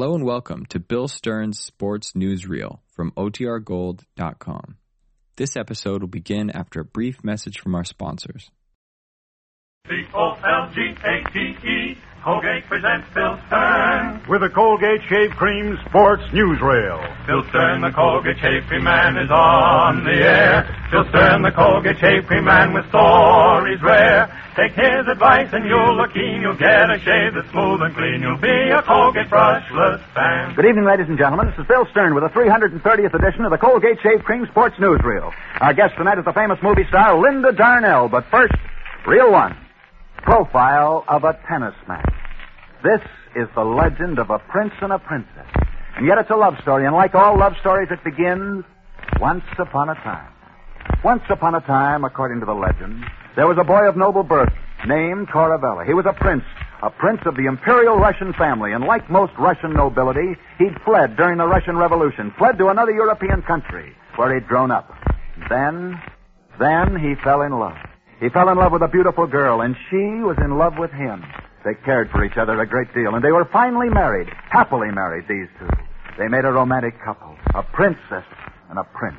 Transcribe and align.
Hello 0.00 0.14
and 0.14 0.24
welcome 0.24 0.64
to 0.70 0.80
Bill 0.80 1.08
Stern's 1.08 1.60
Sports 1.60 2.12
Newsreel 2.12 2.78
from 2.86 3.12
OTRGold.com. 3.18 4.78
This 5.36 5.58
episode 5.58 6.00
will 6.00 6.08
begin 6.08 6.48
after 6.48 6.80
a 6.80 6.86
brief 6.86 7.22
message 7.22 7.60
from 7.60 7.74
our 7.74 7.84
sponsors. 7.84 8.50
C-O-L-G-A-T-E, 9.86 11.69
Colgate 12.20 12.68
presents 12.68 13.08
Bill 13.14 13.40
Stern. 13.48 14.20
With 14.28 14.44
the 14.44 14.52
Colgate 14.52 15.00
Shave 15.08 15.32
Cream 15.40 15.78
Sports 15.88 16.20
Newsreel. 16.36 17.00
Bill 17.24 17.40
Stern, 17.48 17.80
the 17.80 17.88
Colgate 17.96 18.36
Shave 18.36 18.68
Cream 18.68 18.84
Man, 18.84 19.16
is 19.16 19.30
on 19.32 20.04
the 20.04 20.20
air. 20.20 20.68
Bill 20.92 21.08
Stern, 21.08 21.40
the 21.40 21.50
Colgate 21.50 21.96
Shave 21.96 22.28
Cream 22.28 22.44
Man, 22.44 22.76
with 22.76 22.84
stories 22.92 23.80
rare. 23.80 24.28
Take 24.52 24.76
his 24.76 25.08
advice 25.08 25.48
and 25.56 25.64
you'll 25.64 25.96
look 25.96 26.12
keen. 26.12 26.44
You'll 26.44 26.60
get 26.60 26.92
a 26.92 27.00
shave 27.00 27.32
that's 27.32 27.48
smooth 27.56 27.80
and 27.88 27.96
clean. 27.96 28.20
You'll 28.20 28.36
be 28.36 28.68
a 28.68 28.84
Colgate 28.84 29.32
brushless 29.32 30.04
fan. 30.12 30.52
Good 30.52 30.68
evening, 30.68 30.84
ladies 30.84 31.08
and 31.08 31.16
gentlemen. 31.16 31.48
This 31.48 31.64
is 31.64 31.66
Bill 31.72 31.88
Stern 31.88 32.12
with 32.12 32.28
the 32.28 32.32
330th 32.36 33.16
edition 33.16 33.48
of 33.48 33.50
the 33.50 33.56
Colgate 33.56 33.96
Shave 34.04 34.28
Cream 34.28 34.44
Sports 34.52 34.76
Newsreel. 34.76 35.32
Our 35.64 35.72
guest 35.72 35.96
tonight 35.96 36.20
is 36.20 36.28
the 36.28 36.36
famous 36.36 36.60
movie 36.60 36.84
star 36.92 37.16
Linda 37.16 37.56
Darnell. 37.56 38.12
But 38.12 38.28
first, 38.28 38.52
reel 39.08 39.32
one. 39.32 39.56
Profile 40.22 41.04
of 41.08 41.24
a 41.24 41.38
tennis 41.48 41.74
match. 41.88 42.12
This 42.82 43.00
is 43.34 43.48
the 43.54 43.64
legend 43.64 44.18
of 44.18 44.30
a 44.30 44.38
prince 44.38 44.74
and 44.80 44.92
a 44.92 44.98
princess. 44.98 45.46
And 45.96 46.06
yet 46.06 46.18
it's 46.18 46.30
a 46.30 46.36
love 46.36 46.54
story, 46.62 46.86
and 46.86 46.94
like 46.94 47.14
all 47.14 47.38
love 47.38 47.54
stories, 47.60 47.88
it 47.90 48.02
begins 48.04 48.64
once 49.20 49.44
upon 49.58 49.88
a 49.88 49.94
time. 49.94 50.32
Once 51.02 51.22
upon 51.30 51.54
a 51.54 51.60
time, 51.60 52.04
according 52.04 52.40
to 52.40 52.46
the 52.46 52.54
legend, 52.54 53.04
there 53.34 53.46
was 53.46 53.58
a 53.58 53.64
boy 53.64 53.88
of 53.88 53.96
noble 53.96 54.22
birth 54.22 54.52
named 54.86 55.28
Korabella. 55.28 55.86
He 55.86 55.94
was 55.94 56.06
a 56.06 56.12
prince, 56.12 56.44
a 56.82 56.90
prince 56.90 57.20
of 57.26 57.36
the 57.36 57.46
Imperial 57.46 57.96
Russian 57.96 58.32
family, 58.34 58.72
and 58.72 58.84
like 58.84 59.10
most 59.10 59.32
Russian 59.38 59.72
nobility, 59.72 60.36
he'd 60.58 60.80
fled 60.84 61.16
during 61.16 61.38
the 61.38 61.46
Russian 61.46 61.76
Revolution, 61.76 62.32
fled 62.38 62.58
to 62.58 62.68
another 62.68 62.92
European 62.92 63.42
country 63.42 63.94
where 64.16 64.34
he'd 64.34 64.46
grown 64.46 64.70
up. 64.70 64.92
Then, 65.48 66.00
then 66.58 66.96
he 67.00 67.14
fell 67.24 67.42
in 67.42 67.52
love. 67.52 67.76
He 68.20 68.28
fell 68.28 68.50
in 68.50 68.58
love 68.58 68.72
with 68.72 68.82
a 68.82 68.88
beautiful 68.88 69.26
girl, 69.26 69.62
and 69.62 69.74
she 69.88 70.20
was 70.20 70.36
in 70.44 70.58
love 70.58 70.76
with 70.78 70.90
him. 70.92 71.24
They 71.64 71.74
cared 71.84 72.10
for 72.10 72.22
each 72.22 72.36
other 72.36 72.60
a 72.60 72.66
great 72.66 72.92
deal, 72.92 73.14
and 73.14 73.24
they 73.24 73.32
were 73.32 73.46
finally 73.46 73.88
married, 73.88 74.28
happily 74.50 74.90
married, 74.90 75.24
these 75.26 75.48
two. 75.58 75.68
They 76.18 76.28
made 76.28 76.44
a 76.44 76.52
romantic 76.52 77.00
couple, 77.02 77.34
a 77.54 77.62
princess 77.62 78.24
and 78.68 78.78
a 78.78 78.84
prince. 78.84 79.16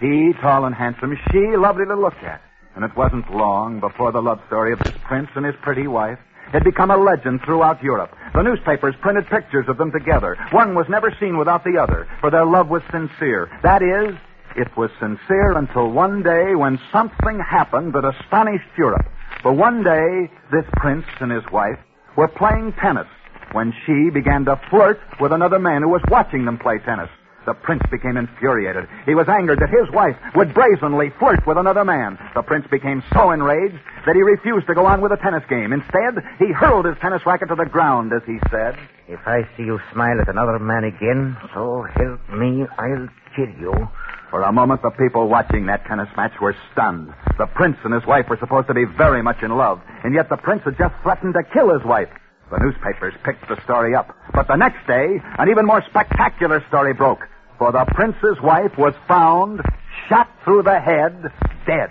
He, 0.00 0.32
tall 0.40 0.64
and 0.64 0.74
handsome, 0.74 1.18
she, 1.32 1.56
lovely 1.56 1.86
to 1.86 1.96
look 1.96 2.16
at. 2.22 2.40
And 2.76 2.84
it 2.84 2.96
wasn't 2.96 3.34
long 3.34 3.80
before 3.80 4.12
the 4.12 4.22
love 4.22 4.40
story 4.46 4.72
of 4.72 4.78
this 4.78 4.94
prince 5.04 5.28
and 5.34 5.44
his 5.44 5.54
pretty 5.62 5.88
wife 5.88 6.18
had 6.52 6.62
become 6.62 6.90
a 6.90 6.96
legend 6.96 7.40
throughout 7.44 7.82
Europe. 7.82 8.14
The 8.34 8.42
newspapers 8.42 8.94
printed 9.00 9.26
pictures 9.26 9.66
of 9.68 9.78
them 9.78 9.90
together. 9.90 10.36
One 10.52 10.74
was 10.74 10.86
never 10.88 11.14
seen 11.18 11.38
without 11.38 11.64
the 11.64 11.78
other, 11.78 12.06
for 12.20 12.30
their 12.30 12.44
love 12.44 12.68
was 12.68 12.82
sincere. 12.92 13.50
That 13.62 13.82
is, 13.82 14.14
it 14.56 14.68
was 14.76 14.90
sincere 14.98 15.52
until 15.56 15.90
one 15.90 16.22
day 16.22 16.54
when 16.54 16.78
something 16.90 17.38
happened 17.38 17.92
that 17.92 18.04
astonished 18.04 18.68
Europe. 18.76 19.06
For 19.42 19.52
one 19.52 19.84
day, 19.84 20.30
this 20.50 20.64
prince 20.76 21.04
and 21.20 21.30
his 21.30 21.44
wife 21.52 21.78
were 22.16 22.28
playing 22.28 22.72
tennis 22.80 23.06
when 23.52 23.72
she 23.84 24.10
began 24.10 24.44
to 24.46 24.60
flirt 24.70 24.98
with 25.20 25.32
another 25.32 25.58
man 25.58 25.82
who 25.82 25.88
was 25.88 26.02
watching 26.08 26.44
them 26.44 26.58
play 26.58 26.78
tennis. 26.78 27.10
The 27.46 27.54
prince 27.54 27.82
became 27.92 28.16
infuriated. 28.16 28.88
He 29.06 29.14
was 29.14 29.28
angered 29.28 29.60
that 29.60 29.70
his 29.70 29.88
wife 29.94 30.16
would 30.34 30.52
brazenly 30.52 31.12
flirt 31.20 31.46
with 31.46 31.56
another 31.56 31.84
man. 31.84 32.18
The 32.34 32.42
prince 32.42 32.66
became 32.68 33.04
so 33.14 33.30
enraged 33.30 33.78
that 34.04 34.16
he 34.16 34.22
refused 34.22 34.66
to 34.66 34.74
go 34.74 34.84
on 34.84 35.00
with 35.00 35.12
the 35.12 35.16
tennis 35.16 35.44
game. 35.48 35.72
Instead, 35.72 36.24
he 36.40 36.50
hurled 36.50 36.86
his 36.86 36.96
tennis 37.00 37.22
racket 37.24 37.48
to 37.50 37.54
the 37.54 37.70
ground 37.70 38.10
as 38.12 38.22
he 38.26 38.38
said, 38.50 38.74
If 39.06 39.20
I 39.26 39.46
see 39.56 39.62
you 39.62 39.78
smile 39.92 40.20
at 40.20 40.28
another 40.28 40.58
man 40.58 40.82
again, 40.82 41.36
so 41.54 41.86
help 41.94 42.18
me, 42.34 42.66
I'll 42.78 43.08
kill 43.36 43.52
you. 43.60 43.88
For 44.36 44.42
a 44.42 44.52
moment, 44.52 44.82
the 44.82 44.90
people 44.90 45.28
watching 45.30 45.64
that 45.64 45.86
tennis 45.86 46.12
match 46.14 46.38
were 46.42 46.54
stunned. 46.70 47.08
The 47.38 47.46
prince 47.46 47.78
and 47.84 47.94
his 47.94 48.04
wife 48.04 48.28
were 48.28 48.36
supposed 48.36 48.68
to 48.68 48.74
be 48.74 48.84
very 48.84 49.22
much 49.22 49.40
in 49.40 49.48
love, 49.48 49.80
and 50.04 50.12
yet 50.12 50.28
the 50.28 50.36
prince 50.36 50.60
had 50.66 50.76
just 50.76 50.92
threatened 51.02 51.32
to 51.32 51.42
kill 51.54 51.72
his 51.72 51.82
wife. 51.86 52.10
The 52.50 52.58
newspapers 52.60 53.14
picked 53.24 53.48
the 53.48 53.56
story 53.64 53.94
up. 53.94 54.14
But 54.34 54.46
the 54.46 54.56
next 54.56 54.86
day, 54.86 55.22
an 55.38 55.48
even 55.48 55.64
more 55.64 55.82
spectacular 55.88 56.62
story 56.68 56.92
broke. 56.92 57.24
For 57.56 57.72
the 57.72 57.86
prince's 57.94 58.36
wife 58.42 58.76
was 58.76 58.92
found 59.08 59.62
shot 60.10 60.28
through 60.44 60.64
the 60.64 60.80
head, 60.80 61.32
dead. 61.64 61.88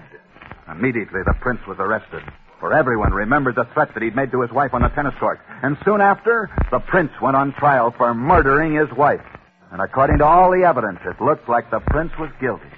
Immediately, 0.70 1.22
the 1.26 1.34
prince 1.42 1.66
was 1.68 1.78
arrested. 1.80 2.22
For 2.60 2.78
everyone 2.78 3.12
remembered 3.12 3.56
the 3.56 3.66
threat 3.74 3.90
that 3.96 4.04
he'd 4.04 4.16
made 4.16 4.30
to 4.34 4.42
his 4.42 4.52
wife 4.52 4.76
on 4.76 4.84
the 4.84 4.90
tennis 4.90 5.16
court. 5.20 5.40
And 5.64 5.78
soon 5.84 6.00
after, 6.00 6.52
the 6.70 6.78
prince 6.78 7.12
went 7.24 7.38
on 7.38 7.54
trial 7.54 7.90
for 7.98 8.14
murdering 8.14 8.76
his 8.76 8.96
wife. 8.96 9.26
And 9.76 9.84
according 9.84 10.20
to 10.20 10.26
all 10.26 10.56
the 10.56 10.64
evidence, 10.64 11.00
it 11.04 11.20
looked 11.20 11.50
like 11.50 11.70
the 11.70 11.82
prince 11.92 12.14
was 12.18 12.32
guilty. 12.40 12.72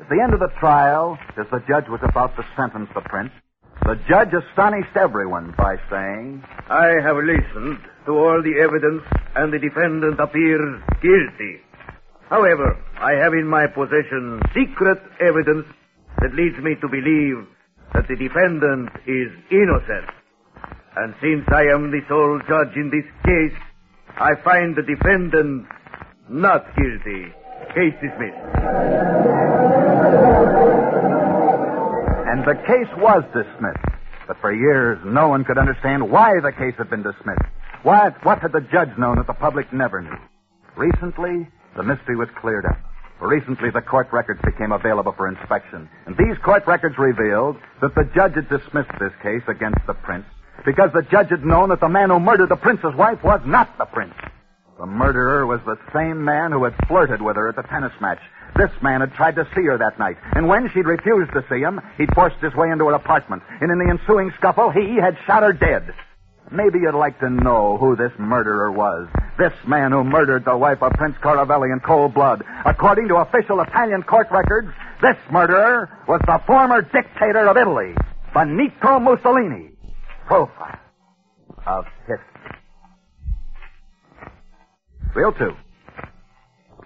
At 0.00 0.08
the 0.08 0.24
end 0.24 0.32
of 0.32 0.40
the 0.40 0.48
trial, 0.58 1.18
as 1.36 1.44
the 1.52 1.60
judge 1.68 1.84
was 1.92 2.00
about 2.00 2.34
to 2.36 2.42
sentence 2.56 2.88
the 2.94 3.02
prince, 3.02 3.28
the 3.84 4.00
judge 4.08 4.32
astonished 4.32 4.96
everyone 4.96 5.52
by 5.58 5.76
saying, 5.92 6.42
I 6.64 6.96
have 7.04 7.20
listened 7.20 7.84
to 8.06 8.12
all 8.16 8.40
the 8.40 8.56
evidence, 8.56 9.04
and 9.36 9.52
the 9.52 9.60
defendant 9.60 10.16
appears 10.18 10.80
guilty. 11.04 11.60
However, 12.32 12.72
I 12.96 13.20
have 13.20 13.34
in 13.36 13.44
my 13.44 13.66
possession 13.66 14.40
secret 14.56 14.96
evidence 15.20 15.68
that 16.24 16.32
leads 16.32 16.56
me 16.64 16.72
to 16.80 16.88
believe 16.88 17.44
that 17.92 18.08
the 18.08 18.16
defendant 18.16 18.88
is 19.04 19.28
innocent. 19.52 20.08
And 20.96 21.12
since 21.20 21.44
I 21.52 21.68
am 21.68 21.92
the 21.92 22.00
sole 22.08 22.40
judge 22.48 22.72
in 22.80 22.88
this 22.88 23.04
case, 23.28 23.60
I 24.16 24.40
find 24.40 24.74
the 24.74 24.88
defendant 24.88 25.68
not 26.30 26.64
guilty. 26.76 27.32
Case 27.74 27.94
dismissed. 28.00 29.50
and 32.30 32.44
the 32.46 32.54
case 32.64 32.88
was 32.96 33.24
dismissed. 33.34 33.84
But 34.26 34.38
for 34.40 34.52
years, 34.52 34.98
no 35.04 35.28
one 35.28 35.44
could 35.44 35.58
understand 35.58 36.10
why 36.10 36.40
the 36.40 36.52
case 36.52 36.74
had 36.78 36.88
been 36.88 37.02
dismissed. 37.02 37.42
Why, 37.82 38.10
what 38.22 38.38
had 38.38 38.52
the 38.52 38.60
judge 38.60 38.96
known 38.96 39.16
that 39.16 39.26
the 39.26 39.34
public 39.34 39.72
never 39.72 40.00
knew? 40.00 40.16
Recently, 40.76 41.48
the 41.76 41.82
mystery 41.82 42.16
was 42.16 42.28
cleared 42.40 42.64
up. 42.64 42.78
Recently, 43.20 43.70
the 43.70 43.82
court 43.82 44.08
records 44.12 44.40
became 44.44 44.72
available 44.72 45.12
for 45.12 45.28
inspection. 45.28 45.88
And 46.06 46.16
these 46.16 46.38
court 46.42 46.66
records 46.66 46.96
revealed 46.96 47.56
that 47.82 47.94
the 47.94 48.08
judge 48.14 48.34
had 48.34 48.48
dismissed 48.48 48.92
this 48.98 49.12
case 49.22 49.42
against 49.48 49.84
the 49.86 49.94
prince 49.94 50.24
because 50.64 50.90
the 50.94 51.02
judge 51.10 51.28
had 51.28 51.44
known 51.44 51.68
that 51.70 51.80
the 51.80 51.88
man 51.88 52.10
who 52.10 52.20
murdered 52.20 52.48
the 52.48 52.56
prince's 52.56 52.94
wife 52.94 53.22
was 53.24 53.40
not 53.44 53.76
the 53.76 53.86
prince. 53.86 54.14
The 54.80 54.86
murderer 54.86 55.46
was 55.46 55.60
the 55.66 55.76
same 55.92 56.24
man 56.24 56.52
who 56.52 56.64
had 56.64 56.72
flirted 56.88 57.20
with 57.20 57.36
her 57.36 57.50
at 57.50 57.56
the 57.56 57.68
tennis 57.68 57.92
match. 58.00 58.18
This 58.56 58.70
man 58.80 59.02
had 59.02 59.12
tried 59.12 59.36
to 59.36 59.46
see 59.54 59.66
her 59.66 59.76
that 59.76 59.98
night, 59.98 60.16
and 60.32 60.48
when 60.48 60.70
she'd 60.70 60.86
refused 60.86 61.32
to 61.34 61.44
see 61.50 61.60
him, 61.60 61.82
he'd 61.98 62.14
forced 62.14 62.40
his 62.40 62.54
way 62.54 62.70
into 62.70 62.86
her 62.86 62.94
apartment, 62.94 63.42
and 63.60 63.70
in 63.70 63.78
the 63.78 63.90
ensuing 63.90 64.32
scuffle, 64.38 64.70
he 64.70 64.96
had 64.96 65.18
shot 65.26 65.42
her 65.42 65.52
dead. 65.52 65.92
Maybe 66.50 66.78
you'd 66.78 66.94
like 66.94 67.20
to 67.20 67.28
know 67.28 67.76
who 67.76 67.94
this 67.94 68.12
murderer 68.18 68.72
was. 68.72 69.06
This 69.36 69.52
man 69.66 69.92
who 69.92 70.02
murdered 70.02 70.46
the 70.46 70.56
wife 70.56 70.82
of 70.82 70.92
Prince 70.94 71.16
Caravelli 71.18 71.70
in 71.70 71.80
cold 71.80 72.14
blood. 72.14 72.42
According 72.64 73.08
to 73.08 73.16
official 73.16 73.60
Italian 73.60 74.02
court 74.02 74.28
records, 74.30 74.68
this 75.02 75.18
murderer 75.30 75.90
was 76.08 76.22
the 76.24 76.40
former 76.46 76.80
dictator 76.80 77.46
of 77.46 77.58
Italy, 77.58 77.94
Benito 78.32 78.98
Mussolini. 78.98 79.72
Profile 80.26 80.80
of 81.66 81.84
history. 82.06 82.59
Reel 85.14 85.32
two. 85.32 85.56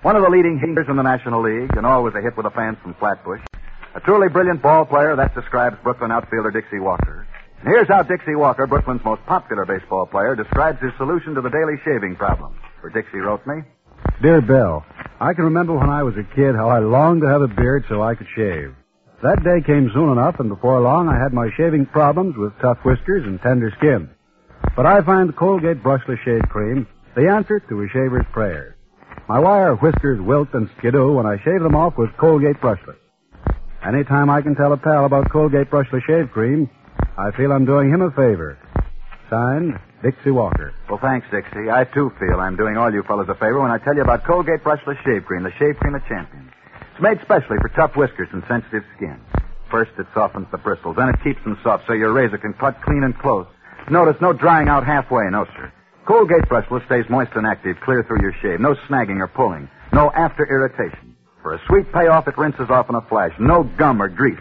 One 0.00 0.16
of 0.16 0.22
the 0.22 0.30
leading 0.30 0.58
hitters 0.58 0.86
in 0.88 0.96
the 0.96 1.02
National 1.02 1.42
League, 1.42 1.76
and 1.76 1.84
always 1.84 2.14
a 2.14 2.22
hit 2.22 2.36
with 2.36 2.44
the 2.44 2.50
fans 2.50 2.78
from 2.82 2.94
Flatbush. 2.94 3.40
A 3.94 4.00
truly 4.00 4.28
brilliant 4.28 4.62
ball 4.62 4.84
player, 4.84 5.14
that 5.16 5.34
describes 5.34 5.76
Brooklyn 5.82 6.10
outfielder 6.10 6.50
Dixie 6.50 6.80
Walker. 6.80 7.26
And 7.60 7.68
here's 7.68 7.88
how 7.88 8.02
Dixie 8.02 8.34
Walker, 8.34 8.66
Brooklyn's 8.66 9.04
most 9.04 9.24
popular 9.26 9.64
baseball 9.64 10.06
player, 10.06 10.34
describes 10.36 10.80
his 10.80 10.92
solution 10.96 11.34
to 11.34 11.42
the 11.42 11.50
daily 11.50 11.76
shaving 11.84 12.16
problem. 12.16 12.58
For 12.80 12.90
Dixie 12.90 13.18
wrote 13.18 13.46
me, 13.46 13.62
Dear 14.22 14.40
Bill, 14.40 14.84
I 15.20 15.32
can 15.34 15.44
remember 15.44 15.74
when 15.74 15.90
I 15.90 16.02
was 16.02 16.14
a 16.16 16.34
kid 16.34 16.54
how 16.54 16.68
I 16.68 16.78
longed 16.80 17.22
to 17.22 17.28
have 17.28 17.42
a 17.42 17.48
beard 17.48 17.84
so 17.88 18.02
I 18.02 18.14
could 18.14 18.28
shave. 18.34 18.74
That 19.22 19.44
day 19.44 19.64
came 19.64 19.90
soon 19.92 20.12
enough, 20.12 20.40
and 20.40 20.48
before 20.48 20.80
long 20.80 21.08
I 21.08 21.18
had 21.22 21.32
my 21.32 21.48
shaving 21.56 21.86
problems 21.86 22.36
with 22.36 22.52
tough 22.60 22.78
whiskers 22.84 23.24
and 23.24 23.40
tender 23.40 23.72
skin. 23.78 24.10
But 24.76 24.86
I 24.86 25.02
find 25.02 25.36
Colgate 25.36 25.82
Brushless 25.82 26.18
Shave 26.24 26.48
Cream 26.48 26.86
the 27.14 27.28
answer 27.28 27.60
to 27.60 27.82
a 27.82 27.88
shaver's 27.88 28.26
prayers. 28.32 28.74
My 29.28 29.38
wire 29.38 29.74
whiskers 29.76 30.20
wilt 30.20 30.48
and 30.52 30.68
skidoo 30.78 31.14
when 31.14 31.26
I 31.26 31.38
shave 31.44 31.62
them 31.62 31.74
off 31.74 31.96
with 31.96 32.10
Colgate 32.18 32.60
Brushless. 32.60 32.96
Anytime 33.86 34.30
I 34.30 34.42
can 34.42 34.54
tell 34.54 34.72
a 34.72 34.76
pal 34.76 35.04
about 35.04 35.30
Colgate 35.30 35.70
Brushless 35.70 36.02
Shave 36.06 36.30
Cream, 36.30 36.68
I 37.16 37.30
feel 37.32 37.52
I'm 37.52 37.64
doing 37.64 37.90
him 37.90 38.02
a 38.02 38.10
favor. 38.10 38.58
Signed, 39.30 39.78
Dixie 40.02 40.30
Walker. 40.30 40.74
Well, 40.88 40.98
thanks, 41.00 41.26
Dixie. 41.30 41.70
I, 41.70 41.84
too, 41.84 42.12
feel 42.18 42.40
I'm 42.40 42.56
doing 42.56 42.76
all 42.76 42.92
you 42.92 43.02
fellas 43.02 43.28
a 43.28 43.34
favor 43.34 43.60
when 43.60 43.70
I 43.70 43.78
tell 43.78 43.94
you 43.94 44.02
about 44.02 44.24
Colgate 44.24 44.62
Brushless 44.62 45.02
Shave 45.04 45.24
Cream, 45.24 45.42
the 45.42 45.52
shave 45.58 45.76
cream 45.80 45.94
of 45.94 46.04
champions. 46.06 46.50
It's 46.92 47.02
made 47.02 47.20
specially 47.22 47.58
for 47.60 47.68
tough 47.70 47.96
whiskers 47.96 48.28
and 48.32 48.42
sensitive 48.48 48.84
skin. 48.96 49.18
First, 49.70 49.92
it 49.98 50.06
softens 50.14 50.46
the 50.52 50.58
bristles. 50.58 50.96
Then 50.96 51.08
it 51.08 51.16
keeps 51.24 51.42
them 51.42 51.58
soft 51.62 51.86
so 51.86 51.92
your 51.92 52.12
razor 52.12 52.38
can 52.38 52.52
cut 52.54 52.80
clean 52.82 53.02
and 53.02 53.18
close. 53.18 53.46
Notice 53.90 54.20
no 54.20 54.32
drying 54.32 54.68
out 54.68 54.86
halfway. 54.86 55.28
No, 55.30 55.44
sir. 55.56 55.72
Colgate 56.06 56.44
brushless 56.50 56.84
stays 56.84 57.08
moist 57.08 57.32
and 57.34 57.46
active 57.46 57.78
clear 57.80 58.02
through 58.02 58.20
your 58.20 58.34
shave. 58.42 58.60
No 58.60 58.74
snagging 58.88 59.20
or 59.20 59.28
pulling. 59.28 59.70
No 59.92 60.10
after 60.12 60.44
irritation. 60.44 61.16
For 61.42 61.54
a 61.54 61.60
sweet 61.66 61.90
payoff, 61.92 62.28
it 62.28 62.36
rinses 62.36 62.68
off 62.68 62.90
in 62.90 62.94
a 62.94 63.00
flash. 63.00 63.32
No 63.38 63.62
gum 63.62 64.02
or 64.02 64.08
grease. 64.08 64.40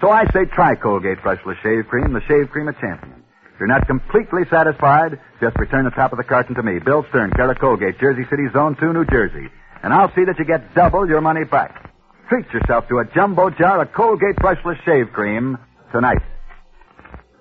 So 0.00 0.10
I 0.10 0.24
say 0.32 0.44
try 0.44 0.74
Colgate 0.74 1.18
brushless 1.18 1.60
shave 1.62 1.88
cream, 1.88 2.12
the 2.12 2.20
shave 2.28 2.50
cream 2.50 2.68
of 2.68 2.78
champion. 2.78 3.24
If 3.54 3.60
you're 3.60 3.68
not 3.68 3.86
completely 3.86 4.42
satisfied, 4.50 5.18
just 5.40 5.58
return 5.58 5.84
the 5.84 5.90
top 5.90 6.12
of 6.12 6.18
the 6.18 6.24
carton 6.24 6.54
to 6.54 6.62
me. 6.62 6.78
Bill 6.78 7.04
Stern, 7.08 7.32
of 7.32 7.58
Colgate, 7.58 7.98
Jersey 7.98 8.24
City, 8.28 8.44
Zone 8.52 8.76
2, 8.78 8.92
New 8.92 9.04
Jersey. 9.06 9.48
And 9.82 9.92
I'll 9.94 10.14
see 10.14 10.24
that 10.24 10.38
you 10.38 10.44
get 10.44 10.74
double 10.74 11.08
your 11.08 11.20
money 11.20 11.44
back. 11.44 11.90
Treat 12.28 12.46
yourself 12.52 12.86
to 12.88 12.98
a 12.98 13.04
jumbo 13.06 13.48
jar 13.50 13.80
of 13.80 13.92
Colgate 13.94 14.36
brushless 14.36 14.82
shave 14.84 15.12
cream 15.12 15.58
tonight. 15.90 16.22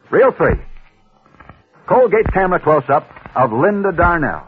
Reel 0.09 0.31
three. 0.31 0.55
Colgate 1.85 2.31
camera 2.33 2.59
close-up 2.59 3.16
of 3.37 3.53
Linda 3.53 3.91
Darnell. 3.91 4.47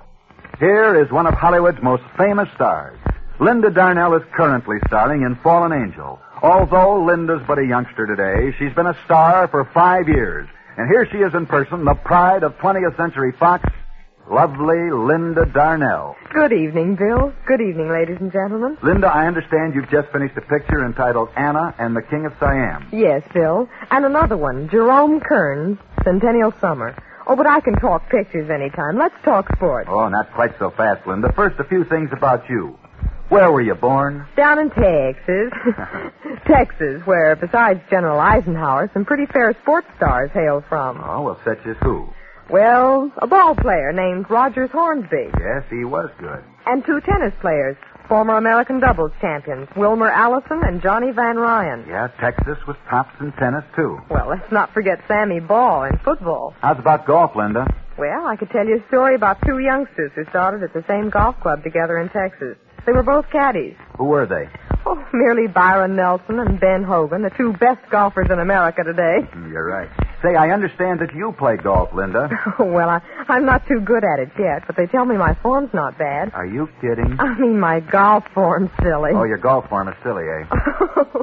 Here 0.57 0.99
is 1.01 1.11
one 1.11 1.27
of 1.27 1.35
Hollywood's 1.35 1.81
most 1.81 2.01
famous 2.17 2.49
stars. 2.55 2.97
Linda 3.39 3.69
Darnell 3.69 4.15
is 4.15 4.23
currently 4.35 4.77
starring 4.87 5.21
in 5.21 5.35
Fallen 5.43 5.71
Angel. 5.71 6.19
Although 6.41 7.05
Linda's 7.05 7.41
but 7.47 7.59
a 7.59 7.65
youngster 7.65 8.07
today, 8.07 8.55
she's 8.57 8.73
been 8.73 8.87
a 8.87 8.97
star 9.05 9.47
for 9.47 9.69
five 9.73 10.09
years. 10.09 10.49
And 10.75 10.89
here 10.89 11.07
she 11.11 11.19
is 11.19 11.35
in 11.35 11.45
person, 11.45 11.85
the 11.85 11.93
pride 11.93 12.41
of 12.41 12.57
20th 12.57 12.97
Century 12.97 13.31
Fox, 13.37 13.63
lovely 14.29 14.89
Linda 14.91 15.45
Darnell. 15.45 16.15
Good 16.33 16.51
evening, 16.51 16.95
Bill. 16.95 17.31
Good 17.45 17.61
evening, 17.61 17.91
ladies 17.91 18.17
and 18.19 18.31
gentlemen. 18.31 18.77
Linda, 18.81 19.07
I 19.07 19.27
understand 19.27 19.75
you've 19.75 19.91
just 19.91 20.11
finished 20.11 20.35
a 20.35 20.41
picture 20.41 20.83
entitled 20.83 21.29
Anna 21.37 21.75
and 21.77 21.95
the 21.95 22.01
King 22.01 22.25
of 22.25 22.33
Siam. 22.39 22.87
Yes, 22.91 23.21
Bill. 23.33 23.69
And 23.91 24.03
another 24.03 24.35
one, 24.35 24.67
Jerome 24.69 25.19
Kern's 25.19 25.77
Centennial 26.03 26.53
Summer. 26.59 26.95
Oh, 27.29 27.35
but 27.35 27.45
I 27.45 27.59
can 27.59 27.75
talk 27.75 28.09
pictures 28.09 28.49
anytime. 28.49 28.97
Let's 28.97 29.13
talk 29.23 29.45
sports. 29.55 29.87
Oh, 29.89 30.09
not 30.09 30.33
quite 30.33 30.57
so 30.57 30.71
fast, 30.71 31.05
Linda. 31.05 31.31
First, 31.35 31.59
a 31.59 31.63
few 31.63 31.85
things 31.85 32.09
about 32.11 32.49
you. 32.49 32.75
Where 33.29 33.51
were 33.51 33.61
you 33.61 33.75
born? 33.75 34.25
Down 34.35 34.57
in 34.57 34.71
Texas. 34.71 35.53
Texas, 36.47 37.05
where 37.05 37.35
besides 37.35 37.81
General 37.91 38.19
Eisenhower, 38.19 38.89
some 38.95 39.05
pretty 39.05 39.27
fair 39.27 39.55
sports 39.61 39.85
stars 39.97 40.31
hail 40.33 40.63
from. 40.67 40.99
Oh, 41.05 41.21
well, 41.21 41.39
such 41.45 41.59
as 41.67 41.75
who? 41.83 42.09
Well, 42.49 43.11
a 43.21 43.27
ball 43.27 43.53
player 43.53 43.93
named 43.93 44.25
Rogers 44.27 44.71
Hornsby. 44.71 45.29
Yes, 45.39 45.63
he 45.69 45.85
was 45.85 46.09
good. 46.17 46.43
And 46.65 46.83
two 46.83 46.99
tennis 47.01 47.33
players, 47.41 47.77
former 48.09 48.35
American 48.35 48.79
doubles 48.81 49.11
champions, 49.21 49.69
Wilmer 49.77 50.09
Allison 50.09 50.61
and 50.65 50.81
Johnny 50.81 51.11
Van 51.11 51.37
Ryn. 51.37 51.85
Yeah, 51.87 52.07
Texas 52.19 52.57
was 52.67 52.75
tops 52.89 53.13
in 53.21 53.31
tennis, 53.33 53.63
too. 53.75 53.99
Well, 54.09 54.27
let's 54.27 54.51
not 54.51 54.73
forget 54.73 54.99
Sammy 55.07 55.39
Baugh 55.39 55.83
in 55.83 55.97
football. 55.99 56.53
How's 56.61 56.79
about 56.79 57.05
golf, 57.05 57.35
Linda? 57.35 57.65
Well, 57.97 58.25
I 58.25 58.35
could 58.35 58.49
tell 58.49 58.65
you 58.65 58.81
a 58.83 58.87
story 58.87 59.15
about 59.15 59.37
two 59.45 59.59
youngsters 59.59 60.11
who 60.15 60.25
started 60.29 60.63
at 60.63 60.73
the 60.73 60.83
same 60.87 61.09
golf 61.09 61.39
club 61.41 61.63
together 61.63 61.99
in 61.99 62.09
Texas. 62.09 62.57
They 62.85 62.91
were 62.93 63.03
both 63.03 63.29
caddies. 63.31 63.75
Who 63.97 64.05
were 64.05 64.25
they? 64.25 64.49
Oh, 64.85 65.05
merely 65.13 65.47
Byron 65.47 65.95
Nelson 65.95 66.39
and 66.39 66.59
Ben 66.59 66.83
Hogan, 66.83 67.21
the 67.21 67.29
two 67.37 67.53
best 67.53 67.81
golfers 67.91 68.27
in 68.31 68.39
America 68.39 68.83
today. 68.83 69.19
Mm, 69.35 69.51
You're 69.51 69.65
right. 69.67 69.89
Say, 70.21 70.35
I 70.35 70.51
understand 70.51 70.99
that 70.99 71.13
you 71.15 71.33
play 71.37 71.55
golf, 71.55 71.93
Linda. 71.93 72.29
well, 72.59 72.89
I, 72.89 73.01
I'm 73.29 73.45
not 73.45 73.65
too 73.67 73.79
good 73.79 74.03
at 74.03 74.19
it 74.19 74.29
yet, 74.37 74.63
but 74.67 74.75
they 74.75 74.85
tell 74.85 75.05
me 75.05 75.15
my 75.15 75.33
form's 75.41 75.73
not 75.73 75.97
bad. 75.97 76.33
Are 76.33 76.45
you 76.45 76.67
kidding? 76.81 77.15
I 77.19 77.39
mean, 77.39 77.57
my 77.59 77.79
golf 77.79 78.25
form's 78.33 78.69
silly. 78.83 79.11
Oh, 79.13 79.23
your 79.23 79.37
golf 79.37 79.69
form 79.69 79.87
is 79.87 79.95
silly, 80.03 80.25
eh? 80.27 80.45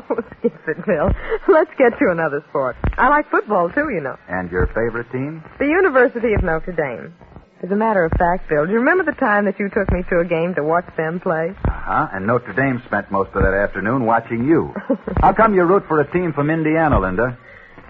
Oh, 0.08 0.22
skip 0.38 0.54
it, 0.68 0.86
Bill. 0.86 1.10
Let's 1.48 1.70
get 1.78 1.98
to 1.98 2.10
another 2.10 2.42
sport. 2.48 2.76
I 2.96 3.08
like 3.08 3.30
football, 3.30 3.70
too, 3.70 3.90
you 3.90 4.00
know. 4.00 4.16
And 4.28 4.50
your 4.50 4.66
favorite 4.68 5.10
team? 5.12 5.44
The 5.58 5.66
University 5.66 6.32
of 6.32 6.42
Notre 6.42 6.72
Dame. 6.72 7.14
As 7.62 7.70
a 7.70 7.76
matter 7.76 8.04
of 8.04 8.12
fact, 8.12 8.48
Bill, 8.48 8.64
do 8.66 8.72
you 8.72 8.78
remember 8.78 9.04
the 9.04 9.18
time 9.18 9.44
that 9.46 9.58
you 9.58 9.68
took 9.68 9.90
me 9.92 10.02
to 10.10 10.20
a 10.20 10.24
game 10.24 10.54
to 10.54 10.62
watch 10.62 10.86
them 10.96 11.20
play? 11.20 11.52
Uh-huh. 11.64 12.08
And 12.12 12.26
Notre 12.26 12.52
Dame 12.52 12.82
spent 12.86 13.10
most 13.10 13.28
of 13.34 13.42
that 13.42 13.54
afternoon 13.54 14.04
watching 14.06 14.46
you. 14.46 14.72
How 15.20 15.32
come 15.32 15.54
you 15.54 15.64
root 15.64 15.84
for 15.88 16.00
a 16.00 16.10
team 16.12 16.32
from 16.32 16.50
Indiana, 16.50 17.00
Linda? 17.00 17.38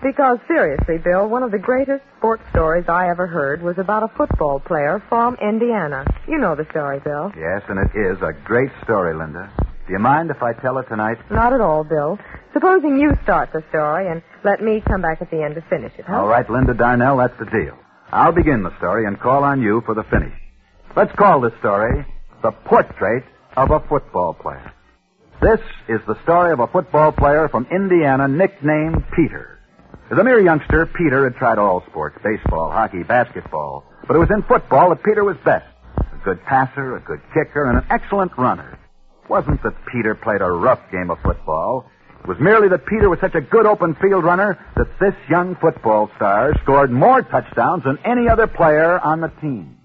Because, 0.02 0.38
seriously, 0.46 0.98
Bill, 0.98 1.28
one 1.28 1.42
of 1.42 1.50
the 1.50 1.58
greatest 1.58 2.04
sports 2.18 2.42
stories 2.50 2.84
I 2.88 3.08
ever 3.08 3.26
heard 3.26 3.62
was 3.62 3.78
about 3.78 4.02
a 4.02 4.08
football 4.16 4.60
player 4.60 5.02
from 5.08 5.36
Indiana. 5.40 6.04
You 6.28 6.38
know 6.38 6.54
the 6.54 6.66
story, 6.70 7.00
Bill. 7.00 7.32
Yes, 7.36 7.62
and 7.68 7.78
it 7.78 7.96
is 7.98 8.18
a 8.22 8.32
great 8.44 8.70
story, 8.84 9.14
Linda. 9.14 9.50
Do 9.86 9.92
you 9.92 9.98
mind 9.98 10.30
if 10.30 10.42
I 10.42 10.52
tell 10.52 10.78
it 10.78 10.88
tonight? 10.88 11.18
Not 11.30 11.52
at 11.52 11.60
all, 11.60 11.84
Bill. 11.84 12.18
Supposing 12.52 12.98
you 12.98 13.12
start 13.22 13.50
the 13.52 13.62
story 13.70 14.08
and 14.08 14.22
let 14.44 14.62
me 14.62 14.82
come 14.86 15.00
back 15.00 15.22
at 15.22 15.30
the 15.30 15.42
end 15.42 15.54
to 15.54 15.60
finish 15.62 15.92
it, 15.98 16.04
huh? 16.06 16.16
All 16.16 16.28
right, 16.28 16.48
Linda 16.48 16.74
Darnell, 16.74 17.16
that's 17.18 17.38
the 17.38 17.46
deal. 17.46 17.76
I'll 18.12 18.32
begin 18.32 18.62
the 18.62 18.76
story 18.78 19.06
and 19.06 19.18
call 19.18 19.44
on 19.44 19.60
you 19.62 19.82
for 19.86 19.94
the 19.94 20.04
finish. 20.04 20.32
Let's 20.96 21.12
call 21.16 21.40
this 21.40 21.52
story 21.60 22.04
The 22.42 22.52
Portrait 22.52 23.24
of 23.56 23.70
a 23.70 23.80
Football 23.88 24.34
Player. 24.34 24.72
This 25.40 25.60
is 25.88 26.00
the 26.06 26.20
story 26.22 26.52
of 26.52 26.60
a 26.60 26.66
football 26.66 27.12
player 27.12 27.48
from 27.48 27.66
Indiana 27.70 28.26
nicknamed 28.26 29.04
Peter. 29.14 29.55
As 30.08 30.16
a 30.18 30.22
mere 30.22 30.38
youngster, 30.38 30.86
Peter 30.86 31.24
had 31.24 31.34
tried 31.34 31.58
all 31.58 31.82
sports 31.90 32.16
baseball, 32.22 32.70
hockey, 32.70 33.02
basketball. 33.02 33.82
But 34.06 34.14
it 34.14 34.20
was 34.20 34.30
in 34.30 34.44
football 34.44 34.90
that 34.90 35.02
Peter 35.02 35.24
was 35.24 35.36
best. 35.44 35.66
A 35.98 36.24
good 36.24 36.40
passer, 36.44 36.94
a 36.96 37.00
good 37.00 37.20
kicker, 37.34 37.68
and 37.68 37.78
an 37.78 37.86
excellent 37.90 38.30
runner. 38.38 38.78
It 39.24 39.30
wasn't 39.30 39.64
that 39.64 39.74
Peter 39.90 40.14
played 40.14 40.42
a 40.42 40.50
rough 40.50 40.78
game 40.92 41.10
of 41.10 41.18
football. 41.22 41.90
It 42.20 42.28
was 42.28 42.38
merely 42.38 42.68
that 42.68 42.86
Peter 42.86 43.10
was 43.10 43.18
such 43.20 43.34
a 43.34 43.40
good 43.40 43.66
open 43.66 43.96
field 43.96 44.22
runner 44.22 44.56
that 44.76 44.86
this 45.00 45.14
young 45.28 45.56
football 45.56 46.08
star 46.14 46.54
scored 46.62 46.92
more 46.92 47.22
touchdowns 47.22 47.82
than 47.82 47.98
any 48.04 48.28
other 48.28 48.46
player 48.46 49.00
on 49.00 49.20
the 49.20 49.32
team. 49.40 49.76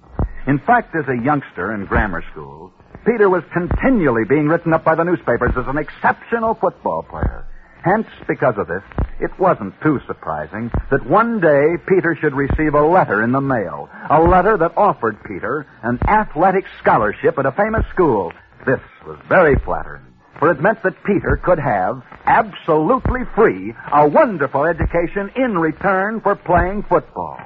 In 0.45 0.59
fact, 0.59 0.95
as 0.95 1.07
a 1.07 1.17
youngster 1.17 1.73
in 1.73 1.85
grammar 1.85 2.23
school, 2.31 2.71
Peter 3.07 3.27
was 3.27 3.41
continually 3.53 4.25
being 4.29 4.47
written 4.47 4.71
up 4.71 4.83
by 4.83 4.93
the 4.93 5.03
newspapers 5.03 5.53
as 5.57 5.65
an 5.67 5.77
exceptional 5.77 6.53
football 6.53 7.01
player. 7.01 7.47
Hence, 7.83 8.07
because 8.27 8.55
of 8.57 8.67
this, 8.67 8.83
it 9.19 9.31
wasn't 9.39 9.79
too 9.81 9.99
surprising 10.05 10.71
that 10.91 11.05
one 11.05 11.39
day 11.39 11.77
Peter 11.87 12.15
should 12.19 12.33
receive 12.33 12.75
a 12.75 12.85
letter 12.85 13.23
in 13.23 13.31
the 13.31 13.41
mail. 13.41 13.89
A 14.09 14.21
letter 14.21 14.57
that 14.57 14.77
offered 14.77 15.17
Peter 15.23 15.65
an 15.81 15.99
athletic 16.07 16.65
scholarship 16.79 17.39
at 17.39 17.45
a 17.45 17.51
famous 17.51 17.85
school. 17.93 18.33
This 18.65 18.79
was 19.05 19.17
very 19.27 19.55
flattering, 19.65 20.05
for 20.37 20.51
it 20.51 20.61
meant 20.61 20.83
that 20.83 21.03
Peter 21.03 21.39
could 21.43 21.57
have, 21.57 22.03
absolutely 22.25 23.21
free, 23.35 23.73
a 23.91 24.07
wonderful 24.07 24.65
education 24.65 25.31
in 25.35 25.57
return 25.57 26.21
for 26.21 26.35
playing 26.35 26.83
football. 26.83 27.39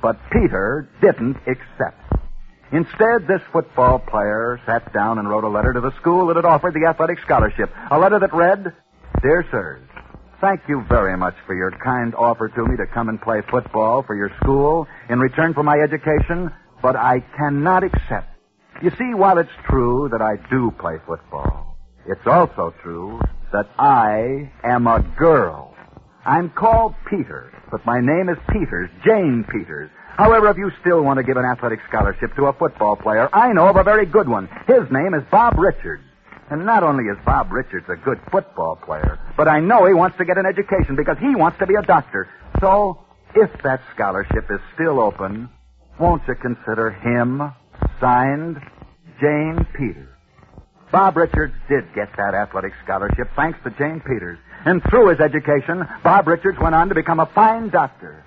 But 0.00 0.18
Peter 0.30 0.88
didn't 1.02 1.36
accept. 1.46 2.00
Instead, 2.72 3.28
this 3.28 3.42
football 3.52 3.98
player 3.98 4.58
sat 4.66 4.92
down 4.92 5.18
and 5.18 5.28
wrote 5.28 5.44
a 5.44 5.48
letter 5.48 5.74
to 5.74 5.80
the 5.80 5.94
school 6.00 6.26
that 6.28 6.36
had 6.36 6.44
offered 6.44 6.74
the 6.74 6.88
athletic 6.88 7.18
scholarship. 7.20 7.70
A 7.90 7.98
letter 7.98 8.18
that 8.18 8.34
read, 8.34 8.74
Dear 9.24 9.42
Sirs, 9.50 9.88
thank 10.42 10.60
you 10.68 10.84
very 10.86 11.16
much 11.16 11.34
for 11.46 11.54
your 11.54 11.70
kind 11.82 12.14
offer 12.14 12.50
to 12.50 12.66
me 12.66 12.76
to 12.76 12.84
come 12.92 13.08
and 13.08 13.18
play 13.18 13.40
football 13.50 14.02
for 14.02 14.14
your 14.14 14.30
school 14.42 14.86
in 15.08 15.18
return 15.18 15.54
for 15.54 15.62
my 15.62 15.78
education, 15.78 16.52
but 16.82 16.94
I 16.94 17.20
cannot 17.38 17.84
accept. 17.84 18.28
You 18.82 18.90
see, 18.90 19.14
while 19.14 19.38
it's 19.38 19.48
true 19.66 20.10
that 20.12 20.20
I 20.20 20.36
do 20.50 20.70
play 20.78 20.98
football, 21.06 21.78
it's 22.06 22.26
also 22.26 22.74
true 22.82 23.18
that 23.50 23.66
I 23.78 24.52
am 24.62 24.86
a 24.86 25.00
girl. 25.18 25.74
I'm 26.26 26.50
called 26.50 26.94
Peter, 27.08 27.50
but 27.70 27.86
my 27.86 28.02
name 28.02 28.28
is 28.28 28.36
Peters, 28.52 28.90
Jane 29.06 29.46
Peters. 29.50 29.88
However, 30.18 30.50
if 30.50 30.58
you 30.58 30.70
still 30.82 31.00
want 31.00 31.16
to 31.16 31.22
give 31.22 31.38
an 31.38 31.46
athletic 31.46 31.80
scholarship 31.88 32.36
to 32.36 32.44
a 32.44 32.52
football 32.52 32.94
player, 32.94 33.30
I 33.32 33.54
know 33.54 33.68
of 33.68 33.76
a 33.76 33.84
very 33.84 34.04
good 34.04 34.28
one. 34.28 34.50
His 34.66 34.82
name 34.90 35.14
is 35.14 35.22
Bob 35.30 35.58
Richards. 35.58 36.04
And 36.50 36.66
not 36.66 36.82
only 36.82 37.04
is 37.04 37.16
Bob 37.24 37.50
Richards 37.52 37.86
a 37.88 37.96
good 37.96 38.20
football 38.30 38.76
player, 38.76 39.18
but 39.36 39.48
I 39.48 39.60
know 39.60 39.86
he 39.86 39.94
wants 39.94 40.18
to 40.18 40.24
get 40.24 40.36
an 40.38 40.46
education 40.46 40.94
because 40.96 41.16
he 41.18 41.34
wants 41.34 41.58
to 41.58 41.66
be 41.66 41.74
a 41.74 41.82
doctor. 41.82 42.28
So, 42.60 43.04
if 43.34 43.50
that 43.62 43.80
scholarship 43.94 44.50
is 44.50 44.60
still 44.74 45.00
open, 45.00 45.48
won't 45.98 46.22
you 46.28 46.34
consider 46.34 46.90
him? 46.90 47.52
Signed, 48.00 48.60
Jane 49.20 49.66
Peters. 49.76 50.08
Bob 50.92 51.16
Richards 51.16 51.54
did 51.68 51.92
get 51.94 52.08
that 52.16 52.34
athletic 52.34 52.72
scholarship 52.84 53.28
thanks 53.34 53.58
to 53.64 53.70
Jane 53.70 54.00
Peters. 54.00 54.38
And 54.64 54.82
through 54.90 55.08
his 55.08 55.20
education, 55.20 55.84
Bob 56.04 56.26
Richards 56.26 56.58
went 56.60 56.74
on 56.74 56.88
to 56.88 56.94
become 56.94 57.20
a 57.20 57.26
fine 57.34 57.70
doctor. 57.70 58.24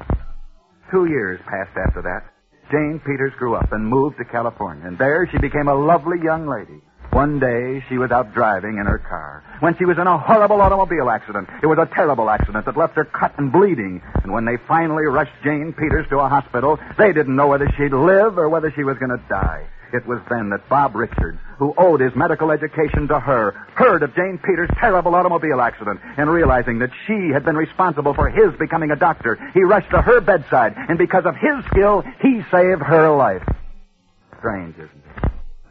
Two 0.91 1.05
years 1.05 1.39
passed 1.47 1.77
after 1.77 2.01
that. 2.01 2.33
Jane 2.71 2.99
Peters 3.05 3.33
grew 3.37 3.55
up 3.55 3.71
and 3.71 3.87
moved 3.87 4.17
to 4.17 4.25
California, 4.25 4.85
and 4.85 4.97
there 4.97 5.27
she 5.31 5.37
became 5.37 5.67
a 5.67 5.73
lovely 5.73 6.17
young 6.21 6.47
lady. 6.47 6.81
One 7.17 7.39
day, 7.39 7.83
she 7.89 7.97
was 7.97 8.11
out 8.11 8.35
driving 8.35 8.77
in 8.77 8.85
her 8.85 8.99
car 8.99 9.41
when 9.59 9.75
she 9.75 9.85
was 9.85 9.97
in 9.97 10.05
a 10.05 10.19
horrible 10.19 10.61
automobile 10.61 11.09
accident. 11.09 11.49
It 11.63 11.65
was 11.65 11.79
a 11.79 11.89
terrible 11.91 12.29
accident 12.29 12.65
that 12.65 12.77
left 12.77 12.93
her 12.93 13.05
cut 13.05 13.33
and 13.39 13.51
bleeding. 13.51 14.03
And 14.21 14.31
when 14.31 14.45
they 14.45 14.57
finally 14.67 15.05
rushed 15.05 15.33
Jane 15.43 15.73
Peters 15.73 16.05
to 16.11 16.19
a 16.19 16.29
hospital, 16.29 16.77
they 16.95 17.13
didn't 17.13 17.35
know 17.35 17.47
whether 17.47 17.67
she'd 17.75 17.91
live 17.91 18.37
or 18.37 18.49
whether 18.49 18.71
she 18.71 18.83
was 18.83 18.99
going 18.99 19.09
to 19.09 19.23
die. 19.29 19.65
It 19.93 20.05
was 20.05 20.19
then 20.29 20.51
that 20.51 20.69
Bob 20.69 20.93
Richards, 20.93 21.39
who 21.57 21.73
owed 21.75 22.01
his 22.01 22.15
medical 22.15 22.51
education 22.51 23.07
to 23.07 23.19
her, 23.19 23.53
heard 23.73 24.03
of 24.03 24.13
Jane 24.13 24.37
Peters' 24.37 24.69
terrible 24.79 25.15
automobile 25.15 25.59
accident, 25.59 25.99
and 26.17 26.29
realizing 26.29 26.77
that 26.85 26.91
she 27.07 27.31
had 27.33 27.43
been 27.43 27.57
responsible 27.57 28.13
for 28.13 28.29
his 28.29 28.53
becoming 28.59 28.91
a 28.91 28.95
doctor, 28.95 29.39
he 29.55 29.63
rushed 29.63 29.89
to 29.89 30.03
her 30.03 30.21
bedside, 30.21 30.75
and 30.77 30.99
because 30.99 31.25
of 31.25 31.33
his 31.33 31.65
skill, 31.71 32.03
he 32.21 32.43
saved 32.51 32.83
her 32.83 33.09
life. 33.09 33.41
strange, 34.37 34.75
isn't 34.75 35.03
it? 35.17 35.26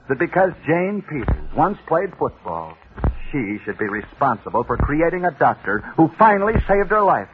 That 0.08 0.18
because 0.18 0.52
Jane 0.66 1.02
Peters 1.08 1.50
once 1.56 1.78
played 1.88 2.10
football, 2.16 2.76
she 3.32 3.58
should 3.64 3.76
be 3.76 3.88
responsible 3.88 4.62
for 4.62 4.76
creating 4.76 5.24
a 5.24 5.32
doctor 5.32 5.80
who 5.96 6.08
finally 6.16 6.54
saved 6.68 6.90
her 6.90 7.02
life. 7.02 7.28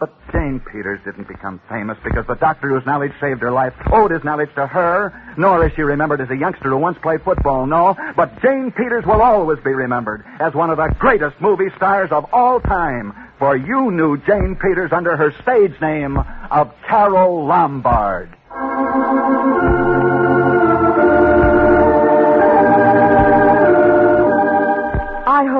But 0.00 0.12
Jane 0.32 0.60
Peters 0.72 0.98
didn't 1.04 1.28
become 1.28 1.60
famous 1.68 1.98
because 2.02 2.26
the 2.26 2.34
doctor 2.34 2.70
whose 2.70 2.86
knowledge 2.86 3.12
saved 3.20 3.42
her 3.42 3.52
life 3.52 3.74
owed 3.92 4.10
his 4.10 4.24
knowledge 4.24 4.48
to 4.54 4.66
her, 4.66 5.12
nor 5.36 5.66
is 5.66 5.72
she 5.76 5.82
remembered 5.82 6.22
as 6.22 6.30
a 6.30 6.36
youngster 6.36 6.70
who 6.70 6.78
once 6.78 6.96
played 7.02 7.22
football, 7.22 7.66
no. 7.66 7.94
But 8.16 8.40
Jane 8.40 8.72
Peters 8.72 9.04
will 9.04 9.20
always 9.20 9.58
be 9.62 9.74
remembered 9.74 10.24
as 10.40 10.54
one 10.54 10.70
of 10.70 10.78
the 10.78 10.88
greatest 10.98 11.38
movie 11.40 11.68
stars 11.76 12.10
of 12.12 12.24
all 12.32 12.60
time. 12.60 13.12
For 13.38 13.56
you 13.56 13.90
knew 13.90 14.16
Jane 14.16 14.56
Peters 14.60 14.90
under 14.90 15.16
her 15.16 15.32
stage 15.42 15.78
name 15.80 16.18
of 16.50 16.74
Carole 16.88 17.46
Lombard. 17.46 18.34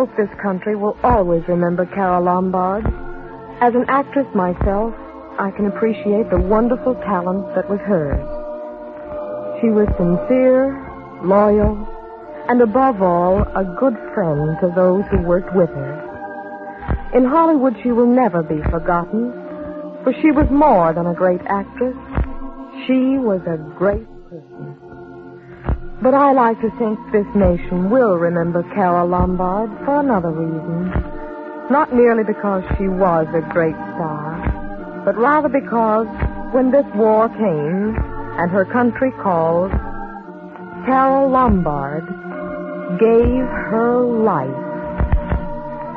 Hope 0.00 0.16
this 0.16 0.32
country 0.40 0.76
will 0.76 0.96
always 1.04 1.42
remember 1.46 1.84
Carole 1.84 2.24
Lombard. 2.24 2.86
As 3.60 3.74
an 3.74 3.84
actress 3.86 4.26
myself, 4.34 4.94
I 5.38 5.50
can 5.54 5.66
appreciate 5.66 6.30
the 6.30 6.40
wonderful 6.40 6.94
talent 7.04 7.54
that 7.54 7.68
was 7.68 7.80
hers. 7.80 8.16
She 9.60 9.68
was 9.68 9.88
sincere, 10.00 10.72
loyal, 11.22 11.76
and 12.48 12.62
above 12.62 13.02
all, 13.02 13.42
a 13.42 13.76
good 13.78 13.92
friend 14.14 14.56
to 14.62 14.72
those 14.74 15.04
who 15.10 15.20
worked 15.20 15.54
with 15.54 15.68
her. 15.68 17.12
In 17.14 17.26
Hollywood, 17.26 17.76
she 17.82 17.92
will 17.92 18.08
never 18.08 18.42
be 18.42 18.62
forgotten, 18.70 19.32
for 20.02 20.14
she 20.22 20.30
was 20.30 20.48
more 20.50 20.94
than 20.94 21.08
a 21.08 21.14
great 21.14 21.42
actress. 21.44 21.94
She 22.86 23.20
was 23.20 23.42
a 23.44 23.58
great. 23.76 24.06
But 26.02 26.14
I 26.14 26.32
like 26.32 26.58
to 26.62 26.70
think 26.78 26.98
this 27.12 27.26
nation 27.34 27.90
will 27.90 28.16
remember 28.16 28.62
Carole 28.74 29.06
Lombard 29.06 29.68
for 29.84 30.00
another 30.00 30.30
reason. 30.30 30.88
Not 31.70 31.94
merely 31.94 32.24
because 32.24 32.64
she 32.78 32.88
was 32.88 33.26
a 33.34 33.42
great 33.52 33.76
star, 33.94 35.02
but 35.04 35.14
rather 35.18 35.50
because 35.50 36.06
when 36.54 36.70
this 36.70 36.86
war 36.94 37.28
came 37.28 37.94
and 38.40 38.50
her 38.50 38.64
country 38.64 39.12
called, 39.22 39.72
Carole 40.86 41.28
Lombard 41.28 42.06
gave 42.98 43.44
her 43.68 44.00
life 44.00 44.48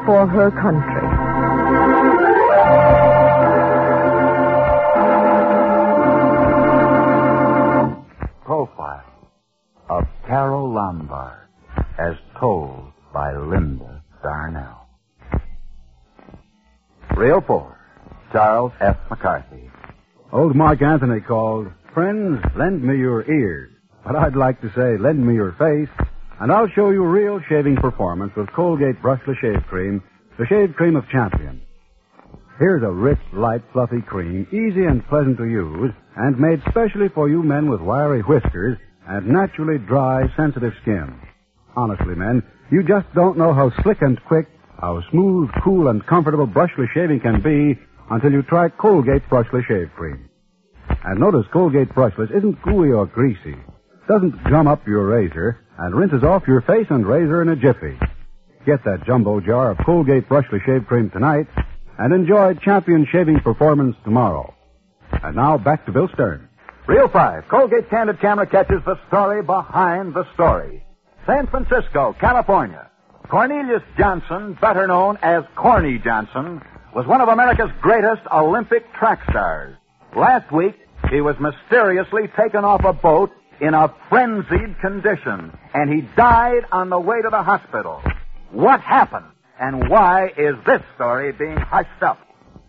for 0.06 0.28
her 0.28 0.52
country. 0.52 1.23
Mark 20.74 20.82
Anthony 20.82 21.22
called, 21.22 21.68
Friends, 21.94 22.44
lend 22.58 22.84
me 22.84 22.98
your 22.98 23.22
ears. 23.32 23.72
But 24.04 24.16
I'd 24.16 24.36
like 24.36 24.60
to 24.62 24.72
say, 24.74 24.98
lend 24.98 25.24
me 25.24 25.36
your 25.36 25.52
face, 25.52 26.08
and 26.42 26.52
I'll 26.52 26.68
show 26.70 26.90
you 26.90 27.04
real 27.04 27.40
shaving 27.48 27.76
performance 27.76 28.34
with 28.36 28.52
Colgate 28.54 29.00
Brushless 29.00 29.38
Shave 29.40 29.62
Cream, 29.70 30.02
the 30.40 30.48
shave 30.48 30.74
cream 30.74 30.96
of 30.96 31.08
champion. 31.10 31.62
Here's 32.58 32.82
a 32.82 32.90
rich, 32.90 33.20
light, 33.34 33.62
fluffy 33.72 34.02
cream, 34.02 34.48
easy 34.50 34.86
and 34.86 35.08
pleasant 35.10 35.38
to 35.38 35.46
use, 35.46 35.92
and 36.16 36.40
made 36.40 36.60
specially 36.72 37.10
for 37.14 37.30
you 37.30 37.44
men 37.44 37.70
with 37.70 37.80
wiry 37.80 38.22
whiskers 38.22 38.80
and 39.08 39.28
naturally 39.28 39.78
dry, 39.78 40.24
sensitive 40.36 40.74
skin. 40.82 41.14
Honestly, 41.76 42.16
men, 42.16 42.42
you 42.72 42.82
just 42.82 43.06
don't 43.14 43.38
know 43.38 43.54
how 43.54 43.70
slick 43.84 44.02
and 44.02 44.20
quick, 44.26 44.48
how 44.82 45.04
smooth, 45.12 45.52
cool, 45.64 45.90
and 45.90 46.04
comfortable 46.08 46.48
brushless 46.48 46.92
shaving 46.96 47.20
can 47.20 47.44
be 47.44 47.80
until 48.10 48.32
you 48.32 48.42
try 48.42 48.70
Colgate 48.70 49.30
Brushless 49.30 49.68
Shave 49.68 49.92
Cream. 49.96 50.30
And 51.06 51.20
notice 51.20 51.46
Colgate 51.52 51.90
Brushless 51.90 52.36
isn't 52.36 52.62
gooey 52.62 52.92
or 52.92 53.06
greasy, 53.06 53.58
doesn't 54.08 54.44
gum 54.50 54.68
up 54.68 54.88
your 54.88 55.06
razor, 55.06 55.60
and 55.78 55.96
rinses 55.96 56.24
off 56.24 56.48
your 56.48 56.62
face 56.62 56.88
and 56.90 57.06
razor 57.06 57.42
in 57.42 57.50
a 57.50 57.56
jiffy. 57.56 57.98
Get 58.66 58.84
that 58.86 59.06
jumbo 59.06 59.42
jar 59.42 59.72
of 59.72 59.78
Colgate 59.86 60.30
Brushless 60.30 60.66
Shave 60.66 60.88
Cream 60.88 61.10
tonight 61.10 61.48
and 61.98 62.14
enjoy 62.14 62.54
champion 62.56 63.06
shaving 63.12 63.40
performance 63.42 63.96
tomorrow. 64.04 64.54
And 65.12 65.36
now 65.36 65.58
back 65.58 65.86
to 65.86 65.92
Bill 65.92 66.08
Stern. 66.14 66.48
Reel 66.88 67.08
5. 67.08 67.48
Colgate 67.50 67.90
Candid 67.90 68.20
Camera 68.20 68.48
catches 68.48 68.84
the 68.86 69.00
story 69.08 69.42
behind 69.42 70.14
the 70.14 70.26
story. 70.34 70.84
San 71.26 71.48
Francisco, 71.48 72.16
California. 72.20 72.90
Cornelius 73.30 73.84
Johnson, 73.98 74.58
better 74.60 74.86
known 74.88 75.18
as 75.22 75.44
Corny 75.56 75.98
Johnson, 75.98 76.62
was 76.94 77.08
one 77.08 77.22
of 77.22 77.30
America's 77.30 77.72
greatest 77.82 78.22
Olympic 78.32 78.92
track 78.94 79.22
stars. 79.30 79.78
Last 80.16 80.52
week, 80.52 80.76
he 81.10 81.22
was 81.22 81.36
mysteriously 81.40 82.24
taken 82.38 82.64
off 82.66 82.84
a 82.84 82.94
boat 82.94 83.32
in 83.62 83.74
a 83.74 83.94
frenzied 84.10 84.80
condition, 84.82 85.58
and 85.74 85.94
he 85.94 86.02
died 86.16 86.66
on 86.72 86.90
the 86.90 87.00
way 87.00 87.22
to 87.22 87.30
the 87.30 87.44
hospital. 87.44 88.02
What 88.52 88.82
happened, 88.82 89.26
and 89.60 89.90
why 89.90 90.28
is 90.38 90.56
this 90.66 90.82
story 90.96 91.32
being 91.32 91.58
hushed 91.58 92.02
up? 92.02 92.20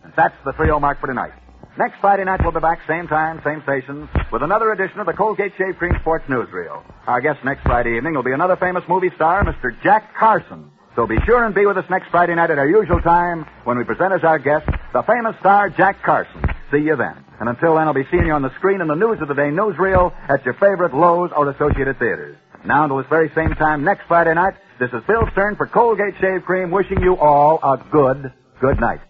And 0.03 0.13
that's 0.15 0.35
the 0.45 0.51
trio 0.53 0.79
mark 0.79 0.99
for 0.99 1.07
tonight. 1.07 1.33
Next 1.77 1.99
Friday 1.99 2.23
night, 2.23 2.39
we'll 2.41 2.53
be 2.53 2.61
back, 2.61 2.79
same 2.87 3.07
time, 3.07 3.41
same 3.43 3.61
station, 3.63 4.07
with 4.31 4.41
another 4.43 4.71
edition 4.71 4.99
of 4.99 5.07
the 5.07 5.13
Colgate 5.13 5.51
Shave 5.57 5.75
Cream 5.77 5.91
Sports 5.99 6.23
Newsreel. 6.29 6.83
Our 7.05 7.19
guest 7.19 7.43
next 7.43 7.63
Friday 7.63 7.97
evening 7.97 8.13
will 8.13 8.23
be 8.23 8.31
another 8.31 8.55
famous 8.55 8.83
movie 8.87 9.11
star, 9.15 9.43
Mr. 9.43 9.75
Jack 9.83 10.15
Carson. 10.15 10.71
So 10.95 11.05
be 11.05 11.17
sure 11.25 11.43
and 11.43 11.53
be 11.53 11.65
with 11.65 11.77
us 11.77 11.83
next 11.89 12.09
Friday 12.11 12.33
night 12.35 12.49
at 12.49 12.57
our 12.57 12.67
usual 12.67 13.01
time 13.01 13.45
when 13.65 13.77
we 13.77 13.83
present 13.83 14.13
as 14.13 14.23
our 14.23 14.39
guest 14.39 14.65
the 14.93 15.03
famous 15.03 15.35
star 15.41 15.69
Jack 15.69 16.01
Carson. 16.01 16.41
See 16.71 16.79
you 16.79 16.95
then. 16.95 17.24
And 17.39 17.49
until 17.49 17.75
then, 17.75 17.87
I'll 17.87 17.93
be 17.93 18.07
seeing 18.11 18.27
you 18.27 18.33
on 18.33 18.41
the 18.41 18.53
screen 18.55 18.81
in 18.81 18.87
the 18.87 18.95
News 18.95 19.19
of 19.21 19.27
the 19.27 19.33
Day 19.33 19.51
newsreel 19.51 20.13
at 20.29 20.45
your 20.45 20.53
favorite 20.55 20.93
Loew's 20.93 21.31
or 21.35 21.49
Associated 21.49 21.99
Theaters. 21.99 22.37
Now 22.65 22.83
until 22.83 22.97
this 22.97 23.07
very 23.09 23.29
same 23.35 23.53
time 23.55 23.83
next 23.83 24.07
Friday 24.07 24.33
night, 24.33 24.55
this 24.79 24.89
is 24.91 25.03
Bill 25.07 25.27
Stern 25.31 25.55
for 25.55 25.67
Colgate 25.67 26.15
Shave 26.19 26.43
Cream 26.43 26.71
wishing 26.71 27.01
you 27.01 27.15
all 27.17 27.59
a 27.61 27.77
good, 27.91 28.33
good 28.59 28.79
night. 28.79 29.01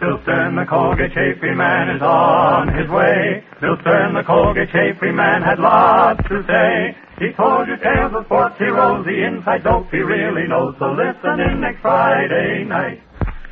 Bill 0.00 0.18
Stern, 0.22 0.56
the 0.56 0.64
Colgate 0.64 1.12
Shave 1.12 1.40
Cream 1.40 1.58
Man, 1.58 1.90
is 1.90 2.00
on 2.00 2.72
his 2.72 2.88
way. 2.88 3.44
Bill 3.60 3.76
Stern, 3.82 4.14
the 4.14 4.22
Colgate 4.24 4.70
Shave 4.72 4.96
Cream 4.98 5.16
Man, 5.16 5.42
had 5.42 5.58
lots 5.58 6.22
to 6.28 6.42
say. 6.48 6.96
He 7.18 7.32
told 7.36 7.68
you 7.68 7.76
tales 7.76 8.14
of 8.14 8.24
sports 8.24 8.56
heroes, 8.56 9.04
the 9.04 9.26
inside 9.26 9.62
dope 9.62 9.90
he 9.90 9.98
really 9.98 10.48
knows. 10.48 10.74
So 10.78 10.92
listen 10.92 11.40
in 11.40 11.60
next 11.60 11.82
Friday 11.82 12.64
night. 12.64 13.02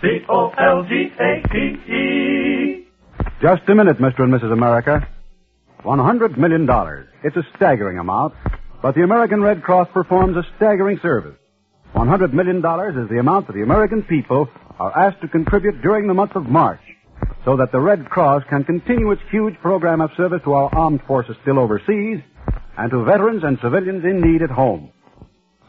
C-O-L-G-A-T-E. 0.01 0.89
Just 3.41 3.69
a 3.69 3.75
minute, 3.75 3.99
Mr. 3.99 4.25
and 4.25 4.35
Mrs. 4.35 4.53
America. 4.53 5.07
$100 5.85 6.37
million. 6.37 6.69
It's 7.23 7.37
a 7.37 7.47
staggering 7.55 7.99
amount, 7.99 8.35
but 8.83 8.97
the 8.97 9.03
American 9.03 9.41
Red 9.41 9.63
Cross 9.63 9.89
performs 9.95 10.37
a 10.37 10.43
staggering 10.57 10.99
service. 11.01 11.37
$100 11.95 12.33
million 12.33 12.57
is 12.57 13.09
the 13.09 13.19
amount 13.21 13.47
that 13.47 13.53
the 13.53 13.63
American 13.63 14.03
people 14.03 14.49
are 14.81 14.97
asked 14.97 15.21
to 15.21 15.29
contribute 15.29 15.81
during 15.83 16.09
the 16.09 16.15
month 16.15 16.35
of 16.35 16.47
March 16.47 16.81
so 17.45 17.57
that 17.57 17.71
the 17.71 17.79
Red 17.79 18.11
Cross 18.11 18.43
can 18.51 18.65
continue 18.65 19.13
its 19.13 19.23
huge 19.31 19.55
program 19.61 20.01
of 20.01 20.11
service 20.17 20.43
to 20.43 20.55
our 20.55 20.75
armed 20.75 21.03
forces 21.07 21.37
still 21.43 21.61
overseas 21.61 22.21
and 22.77 22.91
to 22.91 23.05
veterans 23.05 23.45
and 23.45 23.59
civilians 23.61 24.05
in 24.05 24.21
need 24.21 24.43
at 24.43 24.51
home. 24.51 24.91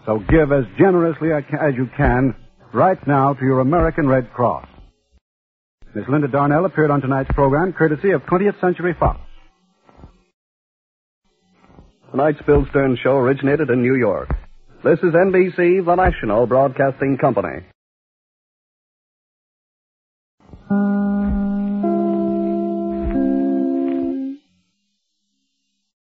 So 0.07 0.17
give 0.17 0.51
as 0.51 0.65
generously 0.79 1.29
as 1.33 1.75
you 1.75 1.87
can 1.95 2.35
right 2.73 3.05
now 3.07 3.35
to 3.35 3.45
your 3.45 3.59
American 3.59 4.07
Red 4.07 4.33
Cross. 4.33 4.67
Miss 5.95 6.05
Linda 6.07 6.27
Darnell 6.27 6.65
appeared 6.65 6.91
on 6.91 7.01
tonight's 7.01 7.31
program 7.33 7.73
courtesy 7.73 8.11
of 8.11 8.21
20th 8.23 8.61
Century 8.61 8.95
Fox. 8.99 9.19
Tonight's 12.11 12.39
Bill 12.45 12.65
Stern 12.69 12.97
show 13.01 13.17
originated 13.17 13.69
in 13.71 13.81
New 13.81 13.95
York. 13.95 14.29
This 14.83 14.99
is 14.99 15.13
NBC, 15.13 15.83
the 15.83 15.95
national 15.95 16.45
broadcasting 16.45 17.17
company. 17.19 17.65